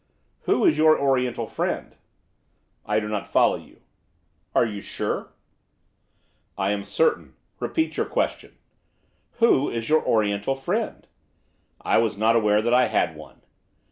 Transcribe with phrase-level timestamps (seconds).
[0.45, 1.95] 'Who is your Oriental friend?'
[2.87, 3.81] 'I do not follow you.'
[4.55, 5.29] 'Are you sure?'
[6.57, 7.35] 'I am certain.
[7.59, 8.57] Repeat your question.'
[9.33, 11.05] 'Who is your Oriental friend?'
[11.81, 13.41] 'I was not aware that I had one.